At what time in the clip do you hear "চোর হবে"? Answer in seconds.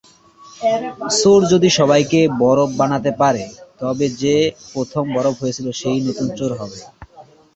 6.37-6.79